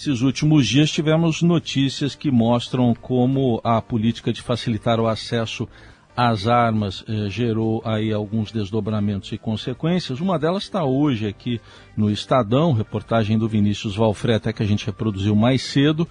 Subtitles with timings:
[0.00, 5.68] Esses últimos dias tivemos notícias que mostram como a política de facilitar o acesso
[6.16, 10.18] às armas eh, gerou aí alguns desdobramentos e consequências.
[10.18, 11.60] Uma delas está hoje aqui
[11.94, 16.08] no Estadão, reportagem do Vinícius Valfreta que a gente reproduziu mais cedo,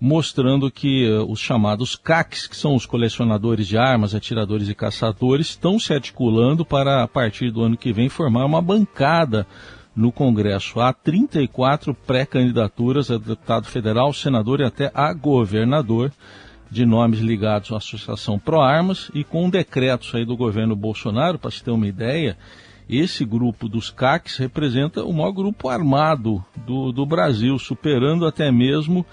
[0.00, 5.48] mostrando que eh, os chamados CACs, que são os colecionadores de armas, atiradores e caçadores,
[5.48, 9.48] estão se articulando para, a partir do ano que vem, formar uma bancada
[9.94, 10.80] no Congresso.
[10.80, 16.12] Há 34 pré-candidaturas a deputado federal, senador e até a governador
[16.70, 21.50] de nomes ligados à Associação Pro Armas e com decretos aí do governo Bolsonaro, para
[21.50, 22.36] se ter uma ideia,
[22.88, 29.04] esse grupo dos CACs representa o maior grupo armado do, do Brasil, superando até mesmo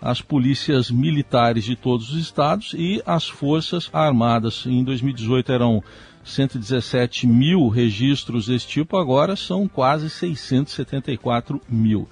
[0.00, 4.64] as polícias militares de todos os estados e as forças armadas.
[4.64, 5.82] Em 2018 eram
[6.28, 12.08] 117 mil registros desse tipo, agora são quase 674 mil.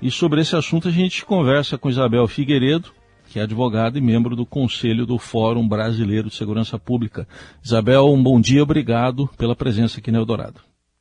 [0.00, 2.92] E sobre esse assunto a gente conversa com Isabel Figueiredo,
[3.28, 7.26] que é advogada e membro do Conselho do Fórum Brasileiro de Segurança Pública.
[7.64, 10.60] Isabel, um bom dia, obrigado pela presença aqui no Eldorado.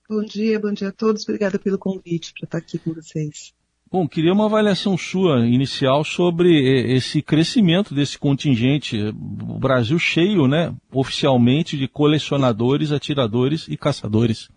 [0.09, 3.53] Bom dia, bom dia a todos, obrigada pelo convite para estar aqui com vocês.
[3.95, 8.99] Bom, queria uma avaliação sua inicial sobre esse crescimento desse contingente.
[9.07, 14.49] O Brasil cheio, né, oficialmente, de colecionadores, atiradores e caçadores.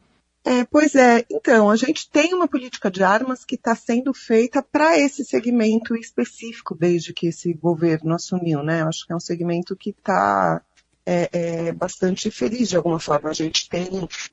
[0.45, 4.61] É, pois é, então, a gente tem uma política de armas que está sendo feita
[4.61, 8.81] para esse segmento específico desde que esse governo assumiu, né?
[8.81, 10.61] Eu acho que é um segmento que está
[11.07, 13.31] é, é, bastante feliz de alguma forma.
[13.31, 13.87] A gente tem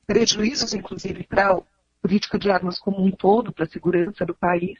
[0.04, 1.62] prejuízos, inclusive, para a
[2.02, 4.76] política de armas como um todo, para a segurança do país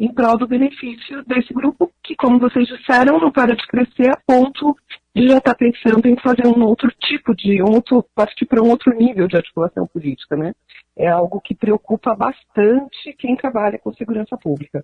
[0.00, 4.16] em prol do benefício desse grupo, que, como vocês disseram, não para de crescer a
[4.26, 4.74] ponto
[5.14, 8.62] de já estar tá pensando em fazer um outro tipo de, um outro, partir para
[8.62, 10.54] um outro nível de articulação política, né?
[10.96, 14.82] É algo que preocupa bastante quem trabalha com segurança pública.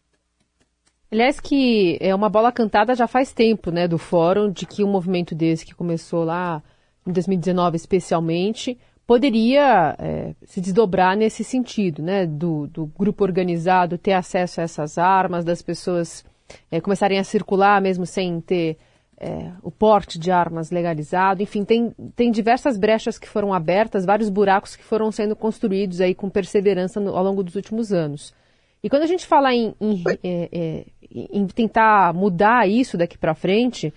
[1.10, 4.90] Aliás, que é uma bola cantada já faz tempo, né, do fórum, de que um
[4.90, 6.62] movimento desse que começou lá
[7.06, 12.26] em 2019 especialmente, poderia é, se desdobrar nesse sentido, né?
[12.26, 16.24] Do, do, grupo organizado ter acesso a essas armas, das pessoas
[16.70, 18.76] é, começarem a circular mesmo sem ter
[19.18, 21.42] é, o porte de armas legalizado.
[21.42, 26.14] Enfim, tem, tem diversas brechas que foram abertas, vários buracos que foram sendo construídos aí
[26.14, 28.34] com perseverança no, ao longo dos últimos anos.
[28.82, 33.34] E quando a gente fala em, em, é, é, em tentar mudar isso daqui para
[33.34, 33.92] frente,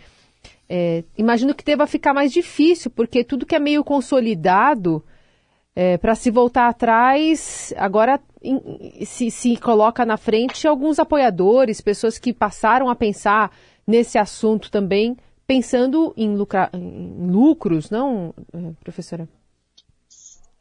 [0.69, 5.03] é, imagino que deva ficar mais difícil, porque tudo que é meio consolidado,
[5.75, 12.19] é, para se voltar atrás, agora in, se, se coloca na frente alguns apoiadores, pessoas
[12.19, 13.52] que passaram a pensar
[13.88, 19.28] nesse assunto também, pensando em, lucra, em lucros, não, é, professora?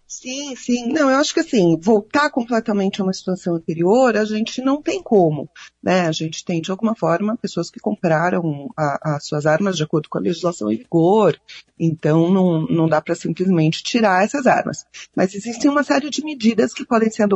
[0.09, 0.91] Sim, sim.
[0.91, 5.03] Não, eu acho que assim, voltar completamente a uma situação anterior, a gente não tem
[5.03, 5.51] como.
[5.83, 6.07] Né?
[6.09, 10.17] A gente tem, de alguma forma, pessoas que compraram as suas armas de acordo com
[10.17, 11.39] a legislação em vigor.
[11.79, 14.87] Então, não, não dá para simplesmente tirar essas armas.
[15.15, 17.29] Mas existem uma série de medidas que podem ser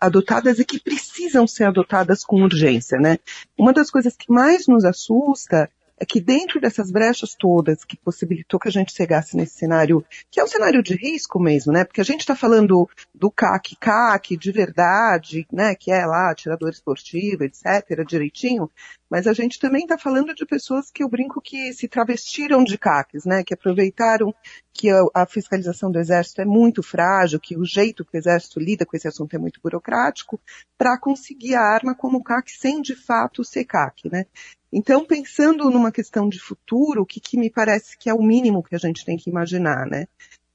[0.00, 2.96] adotadas e que precisam ser adotadas com urgência.
[3.00, 3.18] Né?
[3.58, 5.68] Uma das coisas que mais nos assusta
[6.00, 10.40] é que dentro dessas brechas todas que possibilitou que a gente chegasse nesse cenário, que
[10.40, 11.84] é um cenário de risco mesmo, né?
[11.84, 15.74] Porque a gente está falando do CAC, CAC de verdade, né?
[15.74, 18.70] Que é lá, atirador esportivo, etc., direitinho,
[19.10, 22.78] mas a gente também está falando de pessoas que eu brinco que se travestiram de
[22.78, 23.44] CACs, né?
[23.44, 24.34] Que aproveitaram
[24.72, 28.86] que a, fiscalização do Exército é muito frágil, que o jeito que o Exército lida
[28.86, 30.40] com esse assunto é muito burocrático,
[30.78, 34.24] para conseguir a arma como CAC sem de fato ser CAC, né?
[34.72, 38.62] Então, pensando numa questão de futuro, o que, que me parece que é o mínimo
[38.62, 40.06] que a gente tem que imaginar, né?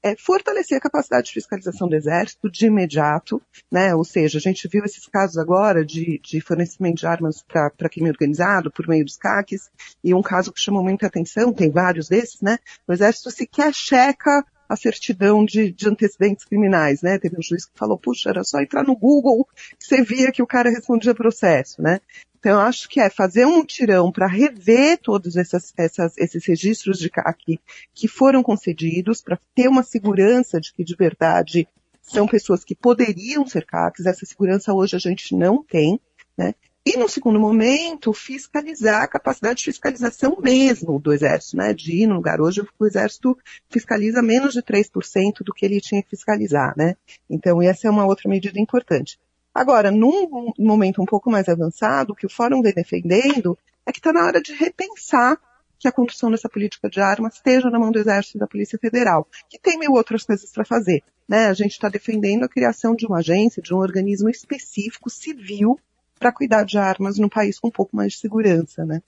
[0.01, 3.93] É fortalecer a capacidade de fiscalização do Exército de imediato, né?
[3.93, 8.09] Ou seja, a gente viu esses casos agora de, de fornecimento de armas para crime
[8.09, 9.69] organizado por meio dos CACs,
[10.03, 12.59] e um caso que chamou muita atenção, tem vários desses, né?
[12.87, 17.19] O Exército sequer checa a certidão de, de, antecedentes criminais, né?
[17.19, 19.47] Teve um juiz que falou, puxa, era só entrar no Google
[19.79, 21.99] que você via que o cara respondia processo, né?
[22.39, 26.99] Então, eu acho que é fazer um mutirão para rever todos essas, essas, esses registros
[26.99, 27.59] de CAC
[27.91, 31.67] que foram concedidos, para ter uma segurança de que de verdade
[32.03, 34.05] são pessoas que poderiam ser CACs.
[34.05, 35.99] Essa segurança hoje a gente não tem,
[36.37, 36.53] né?
[36.87, 41.73] E, no segundo momento, fiscalizar a capacidade de fiscalização mesmo do Exército, né?
[41.73, 42.39] De ir no lugar.
[42.39, 43.35] Hoje o Exército
[43.67, 46.95] fiscaliza menos de 3% do que ele tinha que fiscalizar, né?
[47.27, 49.19] Então, essa é uma outra medida importante.
[49.51, 53.97] Agora, num momento um pouco mais avançado, o que o Fórum vem defendendo é que
[53.97, 55.39] está na hora de repensar
[55.79, 58.77] que a condução dessa política de armas esteja na mão do Exército e da Polícia
[58.77, 61.03] Federal, que tem mil outras coisas para fazer.
[61.27, 61.47] Né?
[61.47, 65.79] A gente está defendendo a criação de uma agência, de um organismo específico, civil,
[66.19, 69.01] para cuidar de armas no país com um pouco mais de segurança, né?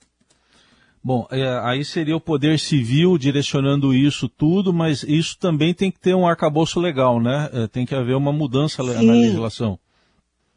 [1.02, 5.98] Bom, é, aí seria o poder civil direcionando isso tudo, mas isso também tem que
[5.98, 7.48] ter um arcabouço legal, né?
[7.52, 9.06] É, tem que haver uma mudança Sim.
[9.06, 9.78] na legislação.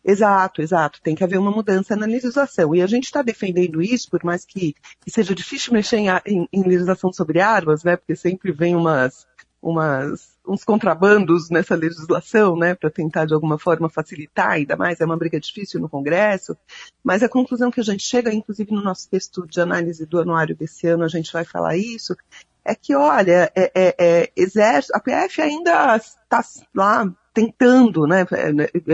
[0.03, 1.00] Exato, exato.
[1.01, 2.75] Tem que haver uma mudança na legislação.
[2.75, 4.74] E a gente está defendendo isso, por mais que,
[5.06, 7.95] que, seja difícil mexer em, em, em, legislação sobre armas, né?
[7.95, 9.27] Porque sempre vem umas,
[9.62, 12.75] umas, uns contrabandos nessa legislação, né?
[12.75, 16.57] Para tentar de alguma forma facilitar, ainda mais é uma briga difícil no Congresso.
[17.03, 20.56] Mas a conclusão que a gente chega, inclusive no nosso texto de análise do anuário
[20.56, 22.15] desse ano, a gente vai falar isso,
[22.63, 26.44] é que, olha, é, é, é, exército, a PF ainda está
[26.75, 28.25] lá tentando, né,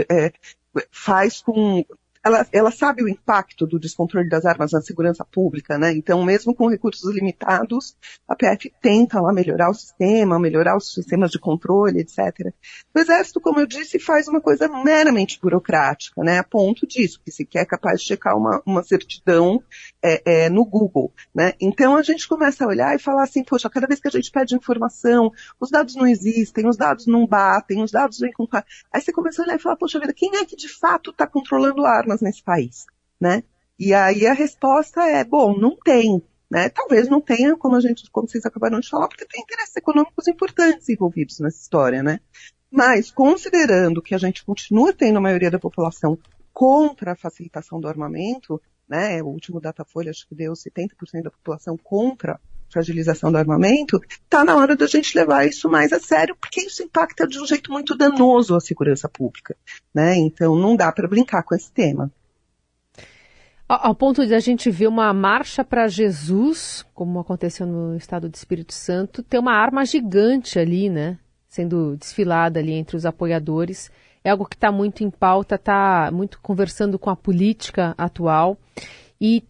[0.07, 0.33] é, é,
[0.91, 1.83] faz com
[2.27, 5.91] ela, ela, sabe o impacto do descontrole das armas na segurança pública, né?
[5.93, 7.95] Então, mesmo com recursos limitados,
[8.27, 12.53] a PF tenta lá melhorar o sistema, melhorar os sistemas de controle, etc.
[12.93, 16.39] O Exército, como eu disse, faz uma coisa meramente burocrática, né?
[16.39, 19.63] A ponto disso, que sequer é capaz de checar uma, uma certidão
[20.03, 21.53] é, é, no Google, né?
[21.59, 24.31] Então, a gente começa a olhar e falar assim, poxa, cada vez que a gente
[24.31, 28.47] pede informação, os dados não existem, os dados não batem, os dados vêm com...
[28.91, 31.25] Aí você começa a olhar e falar, poxa vida, quem é que de fato está
[31.25, 32.16] controlando armas?
[32.17, 32.85] Armas nesse país,
[33.19, 33.43] né?
[33.79, 36.69] E aí a resposta é, bom, não tem, né?
[36.69, 40.27] Talvez não tenha, como a gente, como vocês acabaram de falar, porque tem interesses econômicos
[40.27, 42.19] importantes envolvidos nessa história, né?
[42.71, 46.17] Mas considerando que a gente continua tendo a maioria da população
[46.51, 48.59] contra a facilitação do armamento,
[48.89, 49.21] né?
[49.21, 54.55] O último Datafolha acho que deu 70% da população contra fragilização do armamento, está na
[54.55, 57.95] hora da gente levar isso mais a sério, porque isso impacta de um jeito muito
[57.95, 59.55] danoso a segurança pública,
[59.93, 60.15] né?
[60.15, 62.11] Então não dá para brincar com esse tema.
[63.69, 68.35] Ao ponto de a gente ver uma marcha para Jesus, como aconteceu no estado do
[68.35, 71.19] Espírito Santo, ter uma arma gigante ali, né?
[71.49, 73.91] Sendo desfilada ali entre os apoiadores.
[74.23, 78.57] É algo que está muito em pauta, está muito conversando com a política atual.
[79.19, 79.43] E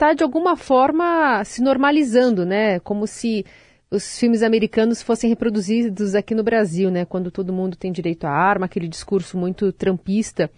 [0.00, 2.80] está de alguma forma se normalizando, né?
[2.80, 3.44] Como se
[3.90, 7.04] os filmes americanos fossem reproduzidos aqui no Brasil, né?
[7.04, 10.50] Quando todo mundo tem direito à arma, aquele discurso muito trampista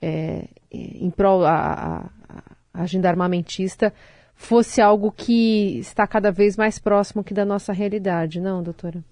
[0.00, 2.08] é, em prol a,
[2.72, 3.92] a, agenda armamentista
[4.34, 9.04] fosse algo que está cada vez mais próximo que da nossa realidade, não, doutora?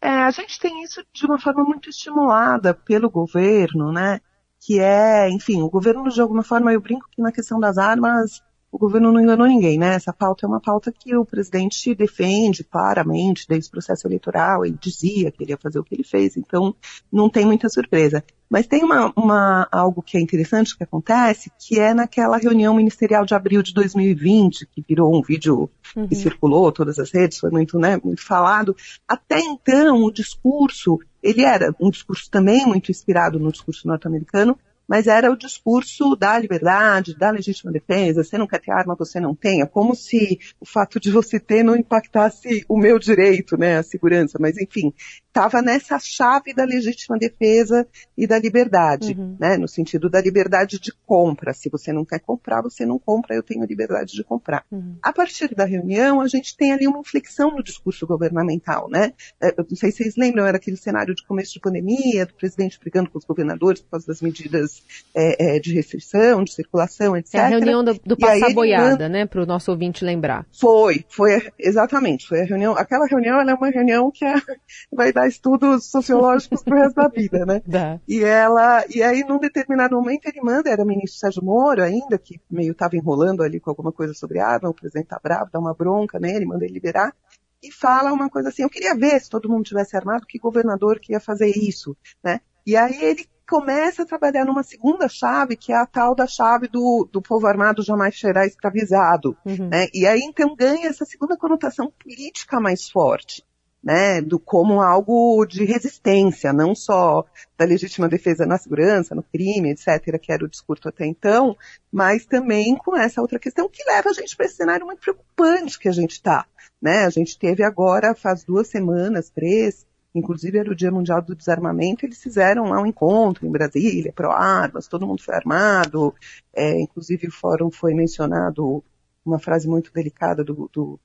[0.00, 4.20] É, a gente tem isso de uma forma muito estimulada pelo governo, né?
[4.58, 8.42] Que é, enfim, o governo de alguma forma, eu brinco que na questão das armas
[8.72, 9.94] o governo não enganou ninguém, né?
[9.94, 14.78] Essa pauta é uma pauta que o presidente defende claramente desde o processo eleitoral, ele
[14.80, 16.74] dizia que ele ia fazer o que ele fez, então
[17.12, 18.22] não tem muita surpresa.
[18.48, 23.24] Mas tem uma, uma, algo que é interessante que acontece, que é naquela reunião ministerial
[23.24, 26.08] de abril de 2020, que virou um vídeo uhum.
[26.08, 28.74] que circulou todas as redes, foi muito, né, muito falado.
[29.06, 34.58] Até então, o discurso, ele era um discurso também muito inspirado no discurso norte-americano,
[34.90, 39.20] mas era o discurso da liberdade, da legítima defesa, você não quer ter arma, você
[39.20, 43.78] não tenha, como se o fato de você ter não impactasse o meu direito, né,
[43.78, 44.92] a segurança, mas enfim,
[45.30, 47.86] estava nessa chave da legítima defesa
[48.18, 49.36] e da liberdade, uhum.
[49.38, 53.34] né, no sentido da liberdade de compra, se você não quer comprar, você não compra,
[53.34, 54.64] eu tenho liberdade de comprar.
[54.70, 54.96] Uhum.
[55.00, 59.54] A partir da reunião, a gente tem ali uma inflexão no discurso governamental, né, é,
[59.56, 62.78] eu não sei se vocês lembram, era aquele cenário de começo de pandemia, do presidente
[62.80, 64.82] brigando com os governadores por causa das medidas
[65.14, 67.34] é, é, de restrição, de circulação, etc.
[67.34, 70.44] É a reunião do, do passar boiada, né, para o nosso ouvinte lembrar.
[70.50, 74.34] Foi, foi, exatamente, foi a reunião, aquela reunião é uma reunião que é,
[74.92, 77.62] vai dar estudos sociológicos pro resto da vida, né?
[77.66, 78.00] Dá.
[78.06, 82.18] E ela, e aí num determinado momento ele manda, era o ministro Sérgio Moro ainda,
[82.18, 85.58] que meio estava enrolando ali com alguma coisa sobre arma, o presidente tá bravo, dá
[85.58, 87.14] uma bronca nele, manda ele liberar,
[87.62, 90.98] e fala uma coisa assim, eu queria ver se todo mundo tivesse armado, que governador
[90.98, 92.40] que ia fazer isso, né?
[92.66, 96.68] E aí ele começa a trabalhar numa segunda chave, que é a tal da chave
[96.68, 99.36] do, do povo armado jamais será escravizado.
[99.44, 99.68] Uhum.
[99.68, 99.88] Né?
[99.92, 103.44] E aí então ganha essa segunda conotação política mais forte.
[103.82, 107.24] Né, do como algo de resistência, não só
[107.56, 111.56] da legítima defesa na segurança, no crime, etc., que era o discurso até então,
[111.90, 115.78] mas também com essa outra questão que leva a gente para esse cenário muito preocupante
[115.78, 116.44] que a gente está.
[116.80, 117.06] Né?
[117.06, 122.04] A gente teve agora, faz duas semanas, três, inclusive era o Dia Mundial do Desarmamento,
[122.04, 126.14] eles fizeram lá um encontro em Brasília, pró-armas, todo mundo foi armado,
[126.54, 128.82] é, inclusive o fórum foi mencionado
[129.24, 130.98] uma frase muito delicada do, do,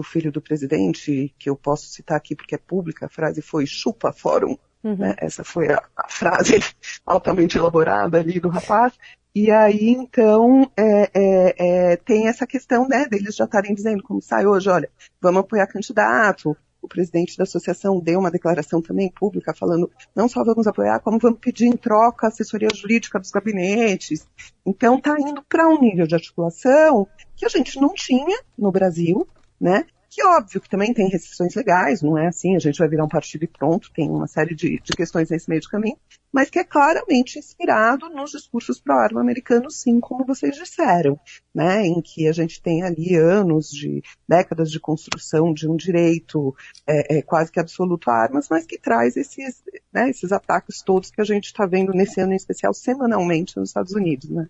[0.00, 3.66] do, filho do presidente, que eu posso citar aqui porque é pública, a frase foi
[3.66, 4.96] chupa fórum, uhum.
[4.96, 5.14] né?
[5.18, 6.60] essa foi a, a, frase
[7.04, 8.94] altamente elaborada ali do rapaz,
[9.34, 14.20] e aí, então, é, é, é, tem essa questão, né, deles já estarem dizendo, como
[14.20, 14.90] sai hoje, olha,
[15.20, 20.42] vamos apoiar candidato, o presidente da associação deu uma declaração também pública falando não só
[20.42, 24.26] vamos apoiar, como vamos pedir em troca assessoria jurídica dos gabinetes.
[24.64, 29.26] Então está indo para um nível de articulação que a gente não tinha no Brasil,
[29.60, 29.84] né?
[30.10, 33.08] que óbvio que também tem restrições legais, não é assim, a gente vai virar um
[33.08, 35.96] partido e pronto, tem uma série de, de questões nesse meio de caminho,
[36.32, 41.18] mas que é claramente inspirado nos discursos pró-arma americanos, sim, como vocês disseram,
[41.54, 46.54] né, em que a gente tem ali anos de décadas de construção de um direito
[46.84, 49.62] é, é, quase que absoluto a armas, mas que traz esses,
[49.92, 53.70] né, esses ataques todos que a gente está vendo nesse ano em especial semanalmente nos
[53.70, 54.48] Estados Unidos, né.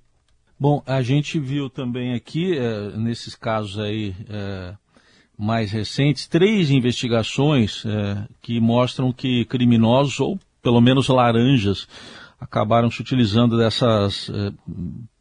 [0.59, 4.77] Bom, a gente viu também aqui, é, nesses casos aí, é,
[5.41, 11.89] mais recentes, três investigações é, que mostram que criminosos, ou pelo menos laranjas,
[12.39, 14.53] acabaram se utilizando dessas é,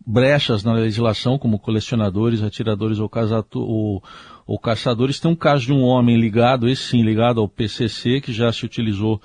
[0.05, 4.03] brechas na legislação, como colecionadores, atiradores ou, casato, ou,
[4.45, 5.21] ou caçadores.
[5.21, 8.65] Tem um caso de um homem ligado, esse sim, ligado ao PCC, que já se
[8.65, 9.21] utilizou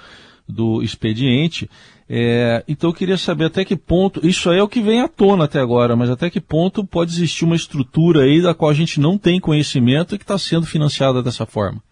[0.49, 1.69] do expediente.
[2.09, 5.09] É, então eu queria saber até que ponto, isso aí é o que vem à
[5.09, 8.75] tona até agora, mas até que ponto pode existir uma estrutura aí da qual a
[8.75, 11.83] gente não tem conhecimento e que está sendo financiada dessa forma?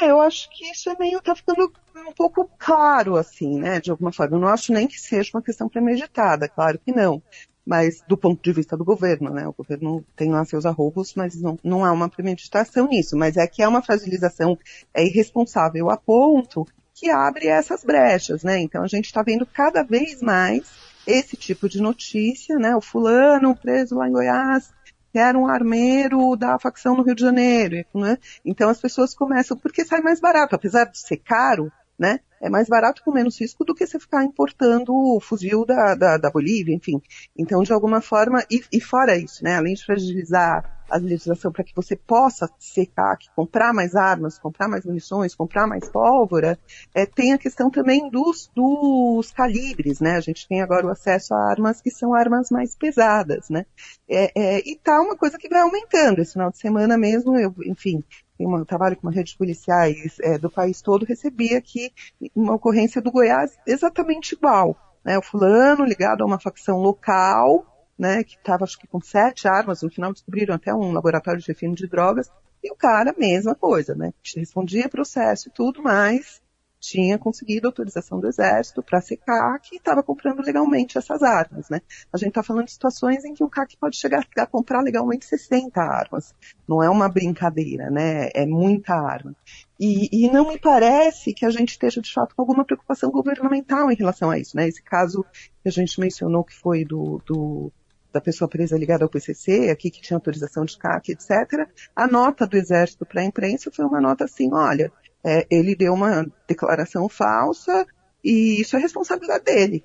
[0.00, 1.70] É, eu acho que isso é meio, tá ficando
[2.08, 4.36] um pouco claro, assim, né, de alguma forma.
[4.36, 7.22] Eu não acho nem que seja uma questão premeditada, claro que não.
[7.64, 11.40] Mas do ponto de vista do governo, né, o governo tem lá seus arroubos, mas
[11.40, 13.16] não, não há uma premeditação nisso.
[13.16, 14.56] Mas é que é uma fragilização
[14.94, 18.58] é irresponsável a ponto que abre essas brechas, né?
[18.58, 20.64] Então a gente está vendo cada vez mais
[21.06, 22.74] esse tipo de notícia, né?
[22.74, 24.72] O fulano preso lá em Goiás,
[25.12, 28.18] que era um armeiro da facção no Rio de Janeiro, né?
[28.42, 32.20] Então as pessoas começam, porque sai mais barato, apesar de ser caro, né?
[32.40, 36.18] É mais barato com menos risco do que você ficar importando o fuzil da, da,
[36.18, 37.00] da Bolívia, enfim.
[37.36, 39.56] Então, de alguma forma, e, e fora isso, né?
[39.56, 44.84] Além de fragilizar a legislação para que você possa secar, comprar mais armas, comprar mais
[44.84, 46.58] munições, comprar mais pólvora,
[46.94, 50.16] é, tem a questão também dos, dos calibres, né?
[50.16, 53.66] A gente tem agora o acesso a armas que são armas mais pesadas, né?
[54.08, 56.20] É, é, e tá uma coisa que vai aumentando.
[56.20, 58.04] Esse final de semana mesmo, eu, enfim,
[58.38, 61.92] eu trabalho com uma rede de policiais é, do país todo, recebi aqui
[62.34, 64.76] uma ocorrência do Goiás exatamente igual.
[65.04, 65.18] Né?
[65.18, 67.64] O fulano ligado a uma facção local,
[67.98, 71.46] né, que estava acho que com sete armas, no final descobriram até um laboratório de
[71.46, 72.30] refino de drogas,
[72.62, 76.42] e o cara, mesma coisa, né, respondia processo e tudo, mas
[76.80, 81.80] tinha conseguido autorização do exército para ser CAC e estava comprando legalmente essas armas, né.
[82.12, 85.24] A gente está falando de situações em que o CAC pode chegar a comprar legalmente
[85.26, 86.34] 60 armas.
[86.68, 89.34] Não é uma brincadeira, né, é muita arma.
[89.78, 93.90] E, e, não me parece que a gente esteja, de fato, com alguma preocupação governamental
[93.90, 94.68] em relação a isso, né.
[94.68, 95.24] Esse caso
[95.62, 97.72] que a gente mencionou que foi do, do
[98.16, 101.68] da pessoa presa ligada ao PCC, aqui que tinha autorização de CAC, etc.
[101.94, 104.90] A nota do Exército para a imprensa foi uma nota assim, olha,
[105.26, 107.84] é, ele deu uma declaração falsa
[108.22, 109.84] e isso é responsabilidade dele.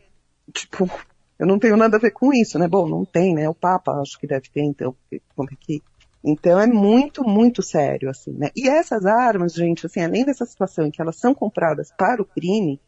[0.53, 0.87] Tipo,
[1.39, 2.67] eu não tenho nada a ver com isso, né?
[2.67, 3.49] Bom, não tem, né?
[3.49, 4.95] O Papa acho que deve ter, então,
[5.35, 5.81] como é que...
[6.23, 8.51] Então é muito, muito sério, assim, né?
[8.55, 12.25] E essas armas, gente, assim, além dessa situação em que elas são compradas para o
[12.25, 12.79] crime,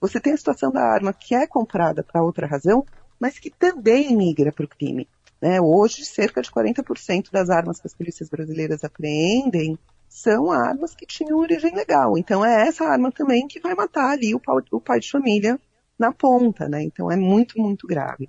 [0.00, 2.86] você tem a situação da arma que é comprada para outra razão,
[3.20, 5.06] mas que também migra para o crime.
[5.42, 5.60] Né?
[5.60, 11.38] Hoje, cerca de 40% das armas que as polícias brasileiras apreendem são armas que tinham
[11.38, 12.16] origem legal.
[12.16, 14.40] Então é essa arma também que vai matar ali o,
[14.72, 15.58] o pai de família
[15.98, 16.82] na ponta, né?
[16.82, 18.28] Então é muito, muito grave.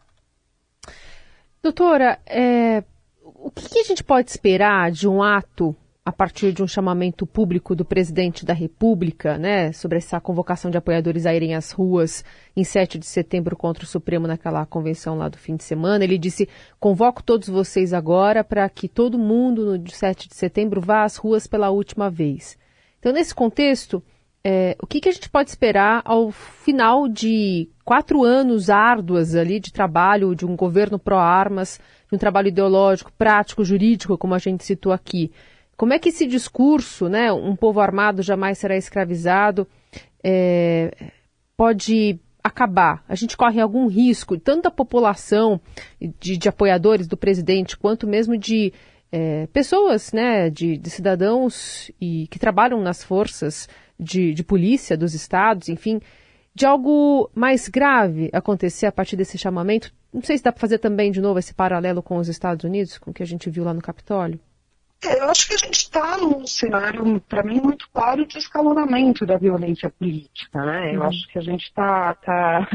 [1.61, 2.83] Doutora, é,
[3.23, 5.75] o que a gente pode esperar de um ato
[6.09, 10.77] a partir de um chamamento público do presidente da República, né, sobre essa convocação de
[10.77, 12.25] apoiadores a irem às ruas
[12.57, 16.03] em 7 de setembro contra o Supremo naquela convenção lá do fim de semana.
[16.03, 16.49] Ele disse:
[16.79, 21.45] convoco todos vocês agora para que todo mundo no 7 de setembro vá às ruas
[21.45, 22.57] pela última vez.
[22.97, 24.01] Então, nesse contexto,
[24.43, 29.59] é, o que, que a gente pode esperar ao final de quatro anos árduos ali
[29.59, 34.65] de trabalho de um governo pró-armas, de um trabalho ideológico, prático, jurídico, como a gente
[34.65, 35.31] citou aqui?
[35.79, 39.65] Como é que esse discurso, né, um povo armado jamais será escravizado,
[40.21, 40.91] é,
[41.55, 43.01] pode acabar?
[43.07, 45.57] A gente corre algum risco, tanto a população
[46.19, 48.73] de, de apoiadores do presidente, quanto mesmo de
[49.09, 55.13] é, pessoas, né, de, de, cidadãos e que trabalham nas forças de, de polícia dos
[55.13, 56.01] estados, enfim,
[56.53, 59.93] de algo mais grave acontecer a partir desse chamamento?
[60.13, 62.97] Não sei se dá para fazer também de novo esse paralelo com os Estados Unidos,
[62.97, 64.41] com o que a gente viu lá no Capitólio.
[65.03, 69.25] É, eu acho que a gente está num cenário, para mim, muito claro de escalonamento
[69.25, 70.65] da violência política.
[70.65, 70.93] Né?
[70.95, 71.07] Eu uhum.
[71.07, 72.67] acho que a gente está, tá,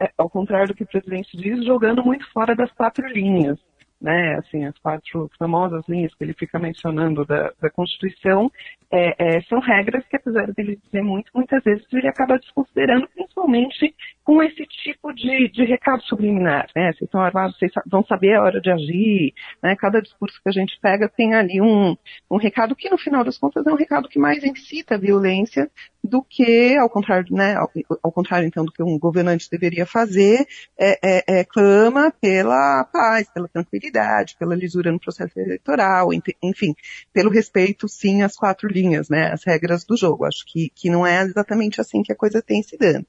[0.00, 3.58] é, ao contrário do que o presidente diz, jogando muito fora das quatro linhas.
[4.02, 8.50] né, assim, as quatro famosas linhas que ele fica mencionando da, da Constituição,
[8.90, 13.94] é, é, são regras que, apesar dele dizer muito, muitas vezes ele acaba desconsiderando, principalmente
[14.24, 18.42] com esse tipo de, de recado subliminar, né, vocês estão armados, vocês vão saber a
[18.42, 21.96] hora de agir, né, cada discurso que a gente pega tem ali um,
[22.30, 25.70] um recado que, no final das contas, é um recado que mais incita a violência
[26.04, 27.70] do que, ao contrário, né, ao,
[28.02, 30.46] ao contrário, então, do que um governante deveria fazer,
[30.78, 36.10] é, é, é clama pela paz, pela tranquilidade, pela lisura no processo eleitoral,
[36.42, 36.74] enfim,
[37.12, 40.24] pelo respeito, sim, às quatro linhas, né, as regras do jogo.
[40.24, 43.06] Acho que, que não é exatamente assim que a coisa tem se dando.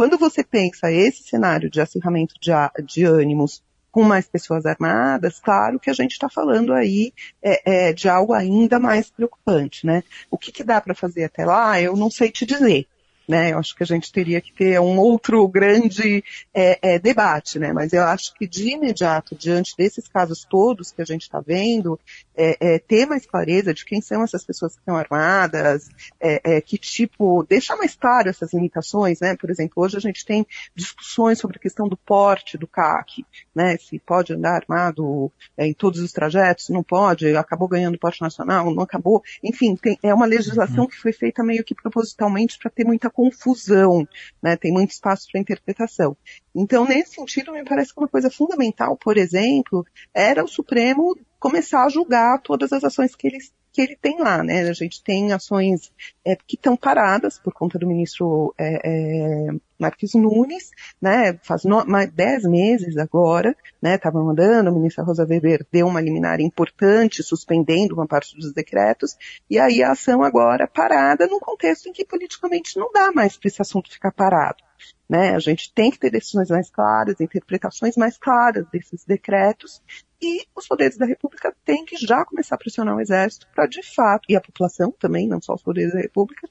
[0.00, 2.50] Quando você pensa esse cenário de acirramento de,
[2.86, 7.92] de ânimos com mais pessoas armadas, claro que a gente está falando aí é, é,
[7.92, 10.02] de algo ainda mais preocupante, né?
[10.30, 12.88] O que, que dá para fazer até lá, eu não sei te dizer
[13.30, 13.52] né?
[13.52, 17.72] Eu acho que a gente teria que ter um outro grande é, é, debate, né?
[17.72, 21.98] Mas eu acho que de imediato, diante desses casos todos que a gente está vendo,
[22.34, 25.88] é, é, ter mais clareza de quem são essas pessoas que estão armadas,
[26.20, 29.36] é, é, que tipo, deixar mais claro essas limitações, né?
[29.36, 30.44] Por exemplo, hoje a gente tem
[30.74, 33.76] discussões sobre a questão do porte do CAC, né?
[33.76, 38.82] Se pode andar armado em todos os trajetos, não pode, acabou ganhando porte nacional, não
[38.82, 40.90] acabou, enfim, tem, é uma legislação uhum.
[40.90, 44.08] que foi feita meio que propositalmente para ter muita confusão,
[44.42, 44.56] né?
[44.56, 46.16] Tem muito espaço para interpretação.
[46.54, 49.84] Então, nesse sentido, me parece que uma coisa fundamental, por exemplo,
[50.14, 53.38] era o Supremo começar a julgar todas as ações que ele,
[53.72, 54.62] que ele tem lá, né?
[54.62, 55.92] A gente tem ações
[56.24, 59.48] é, que estão paradas por conta do ministro é, é,
[59.80, 60.70] Marques Nunes,
[61.00, 61.38] né?
[61.42, 63.94] Faz no, dez meses agora, né?
[63.94, 69.16] Estava mandando, a ministra Rosa Weber deu uma liminar importante, suspendendo uma parte dos decretos,
[69.48, 73.48] e aí a ação agora parada num contexto em que politicamente não dá mais para
[73.48, 74.62] esse assunto ficar parado.
[75.08, 75.34] Né?
[75.34, 79.82] A gente tem que ter decisões mais claras, interpretações mais claras desses decretos,
[80.22, 83.82] e os poderes da República têm que já começar a pressionar o Exército para, de
[83.82, 86.48] fato, e a população também, não só os poderes da República,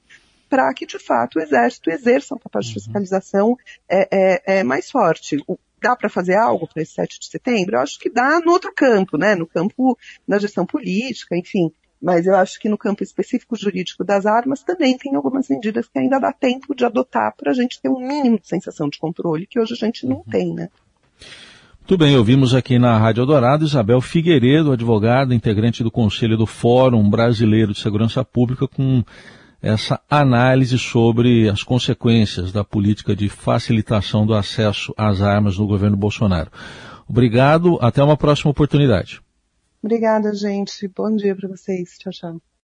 [0.50, 2.74] para que, de fato, o Exército exerça um papel de uhum.
[2.74, 3.56] fiscalização
[3.88, 5.38] é, é, é mais forte.
[5.46, 7.76] O, dá para fazer algo para esse 7 de setembro?
[7.76, 9.36] Eu acho que dá no outro campo, né?
[9.36, 11.70] No campo da gestão política, enfim.
[12.02, 15.98] Mas eu acho que no campo específico jurídico das armas também tem algumas medidas que
[15.98, 19.46] ainda dá tempo de adotar para a gente ter um mínimo de sensação de controle
[19.46, 20.24] que hoje a gente não uhum.
[20.24, 20.68] tem, né?
[21.78, 27.08] Muito bem, ouvimos aqui na Rádio Dourado Isabel Figueiredo, advogada, integrante do Conselho do Fórum
[27.08, 29.02] Brasileiro de Segurança Pública, com
[29.62, 35.96] essa análise sobre as consequências da política de facilitação do acesso às armas no governo
[35.96, 36.50] Bolsonaro.
[37.08, 39.20] Obrigado, até uma próxima oportunidade.
[39.82, 40.86] Obrigada, gente.
[40.88, 41.96] Bom dia para vocês.
[41.98, 42.49] Tchau, tchau.